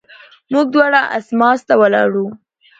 [0.51, 2.25] موږ دواړه اسماس ته ولاړو.